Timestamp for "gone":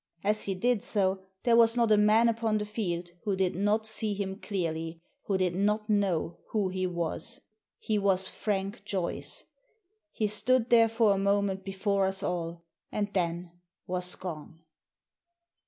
14.15-14.63